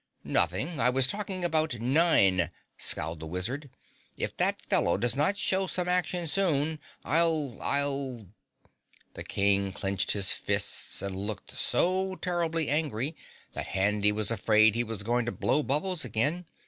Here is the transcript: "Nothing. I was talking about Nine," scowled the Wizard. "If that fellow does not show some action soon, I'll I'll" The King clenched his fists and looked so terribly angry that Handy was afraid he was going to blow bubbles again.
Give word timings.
"Nothing. 0.23 0.79
I 0.79 0.89
was 0.89 1.05
talking 1.05 1.45
about 1.45 1.79
Nine," 1.79 2.49
scowled 2.75 3.19
the 3.19 3.27
Wizard. 3.27 3.69
"If 4.17 4.35
that 4.37 4.59
fellow 4.67 4.97
does 4.97 5.15
not 5.15 5.37
show 5.37 5.67
some 5.67 5.87
action 5.87 6.25
soon, 6.25 6.79
I'll 7.05 7.55
I'll" 7.61 8.25
The 9.13 9.23
King 9.23 9.71
clenched 9.71 10.13
his 10.13 10.31
fists 10.31 11.03
and 11.03 11.15
looked 11.15 11.51
so 11.51 12.15
terribly 12.15 12.67
angry 12.67 13.15
that 13.53 13.67
Handy 13.77 14.11
was 14.11 14.31
afraid 14.31 14.73
he 14.73 14.83
was 14.83 15.03
going 15.03 15.27
to 15.27 15.31
blow 15.31 15.61
bubbles 15.61 16.03
again. 16.03 16.47